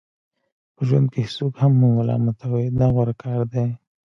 په 0.75 0.81
ژوند 0.87 1.07
کې 1.11 1.19
هیڅوک 1.25 1.53
هم 1.61 1.71
مه 1.79 1.87
ملامتوئ 1.97 2.65
دا 2.79 2.87
غوره 2.93 3.15
کار 3.23 3.39
دی. 3.53 3.65